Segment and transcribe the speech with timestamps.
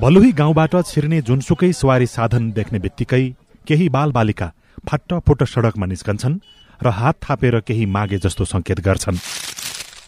[0.00, 3.24] भलुही गाउँबाट छिर्ने जुनसुकै सवारी साधन देख्ने बित्तिकै
[3.66, 4.48] केही बालबालिका
[4.88, 6.38] फाट्ट सडकमा निस्कन्छन्
[6.80, 9.16] र हात थापेर केही मागे जस्तो संकेत गर्छन्।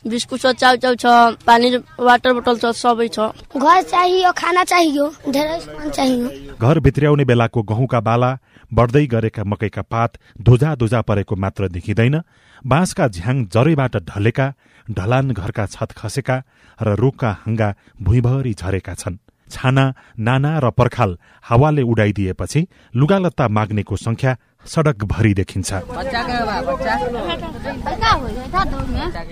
[0.00, 1.06] बिस्कुट छ चाउचाउ छ
[1.44, 7.24] पानी वाटर बोतल छ सबै छ। घर चाहियो खाना चाहियो धेरै सामान चाहियो। घर भित्र्याउने
[7.24, 8.30] बेलाको गहुँका बाला
[8.72, 12.20] बढ्दै गरेका मकैका पात धुजा धुजा परेको मात्र देखिँदैन
[12.64, 14.52] बाँसका झ्याङ जरैबाट ढलेका
[14.86, 16.42] ढलान घरका छत खसेका
[16.78, 19.18] र रुखका हाँगा भुइँभरि झरेका छन्।
[19.50, 19.84] छाना
[20.18, 24.36] नाना र पर्खाल हावाले उडाइदिएपछि लुगालत्ता माग्नेको संख्या
[24.66, 25.70] सडकभरि देखिन्छ।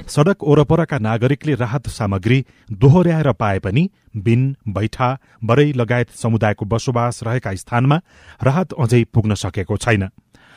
[0.09, 5.09] सडक ओरपरका नागरिकले राहत सामग्री दोहोर्याएर पाए पनि बिन बैठा
[5.45, 8.01] बरै लगायत समुदायको बसोबास रहेका स्थानमा
[8.43, 10.09] राहत अझै पुग्न सकेको छैन।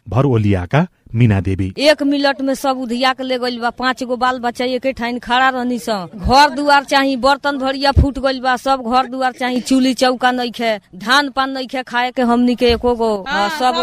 [0.08, 4.16] भर ओलियाका मीना देवी। एक मिनट में सब उधिया के ले गइल बा पांच गो
[4.18, 8.56] बाल बच्चा एक ठाइन खड़ा रहनी स घर दुआर चाही बर्तन भरिया फूट गइल बा
[8.58, 12.96] सब घर दुआर चाही चूल्ही चौका नइखे धान पान नइखे खाए के हमनी के एको
[12.96, 13.12] गो
[13.60, 13.76] सब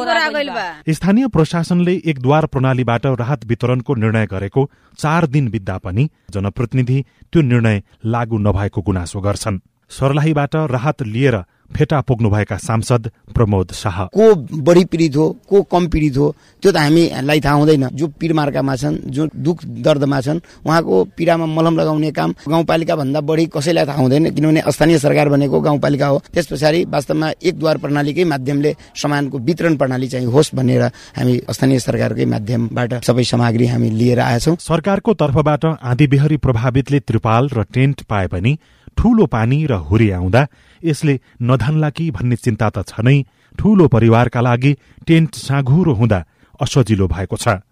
[0.89, 7.43] स्थानीय प्रशासनले एक द्वार प्रणालीबाट राहत वितरणको निर्णय गरेको चार दिन बित्दा पनि जनप्रतिनिधि त्यो
[7.43, 11.37] निर्णय लागू नभएको गुनासो गर्छन्। सर्लाहीबाट राहत लिएर
[11.71, 16.77] फेटा पुग्नुभएका सांसद प्रमोद शाह। को बढी पीडित हो को कम पीडित हो त्यो त
[16.77, 22.35] हामीलाई थाहा हुँदैन। जो पीरमार्कामा छन् जो दुख दर्दमा छन् उहाँको पीडामा मलम लगाउने काम
[22.49, 27.31] गाउँपालिका भन्दा बढी कसैलाई थाहा हुँदैन किनभने स्थानीय सरकार भनेको गाउँपालिका हो। त्यस पछाडि वास्तवमा
[27.43, 30.83] एक द्वार प्रणालीकै माध्यमले सामानको वितरण प्रणाली चाहिँ होस् भनेर
[31.17, 37.49] हामी स्थानीय सरकारकै माध्यमबाट सबै सामग्री हामी लिएर आएछौँ। सरकारको तर्फबाट आँधी बिहारी प्रभावितले त्रिपाल
[37.53, 38.59] र टेन्ट पाए पनि
[38.99, 40.43] ठूलो पानी र हुरी आउँदा
[40.83, 43.17] यसले नधान्ला कि भन्ने चिन्ता त छ नै
[43.59, 44.73] ठूलो परिवारका लागि
[45.07, 46.19] टेन्ट साँघुरो हुँदा
[46.61, 47.63] असजिलो भएको छ।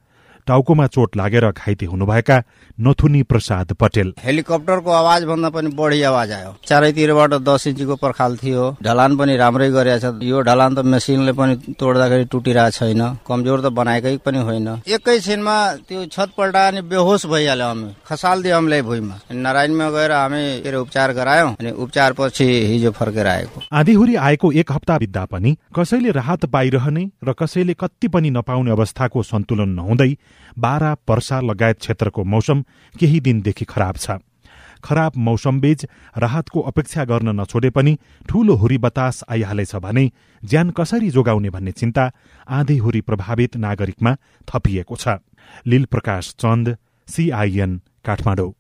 [0.47, 2.37] टाउकोमा चोट लागेर घाइते हुनुभएका
[2.79, 8.65] नथुनी प्रसाद पटेल। हेलिकप्टरको आवाज भन्दा पनि बढी आवाज आयो। चारैतिरबाट दस इन्चीको पर्खाल थियो।
[8.83, 14.17] ढलान पनि राम्रै गरेछ यो ढलान त मेसिनले पनि तोड्दाखेरि टुटिरहेको छैन। कमजोर त बनाएकै
[14.25, 15.57] पनि होइन। एकैछिनमा
[15.89, 20.69] त्यो छत पल्टा अनि बेहोस भइहाल्यो हामी खसाल दियो हामीलाई भुइँमा। नारायणमा गएर हामी के
[20.69, 25.57] अरे उपचार गरायौँ अनि उपचार पछि हिजो फर्केर आएको। आँधीहुरी आएको एक हप्ता बित्दा पनि
[25.77, 30.11] कसैले राहत पाइरहने र कसैले कति पनि नपाउने अवस्थाको सन्तुलन नहुँदै
[30.59, 32.65] बारा पर्सा लगायत क्षेत्रको मौसम
[32.95, 34.19] केही दिनदेखि खराब छ।
[34.85, 35.85] खराब मौसमबीच
[36.19, 37.97] राहतको अपेक्षा गर्न नछोडे पनि
[38.29, 40.11] ठूलो हुरी बतास आइहालेछ भने
[40.43, 42.05] ज्यान कसरी जोगाउने भन्ने चिन्ता
[42.49, 44.15] आँधी हुरी प्रभावित नागरिकमा
[44.49, 45.19] थपिएको छ।
[45.67, 46.77] लील प्रकाश चन्द
[47.09, 48.53] सीआईएन काठमाडौँ।